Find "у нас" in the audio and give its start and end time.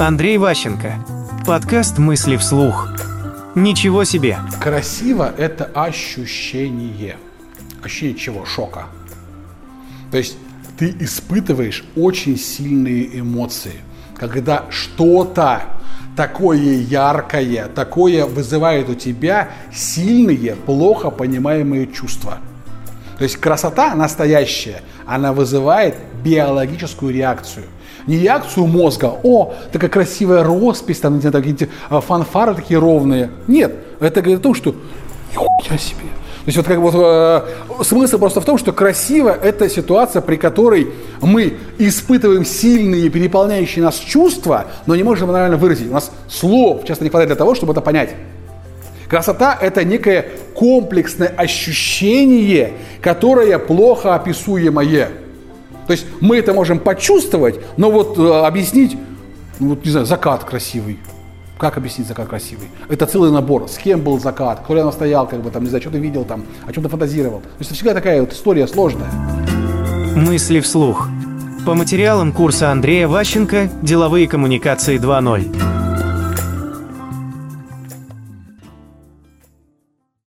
45.90-46.10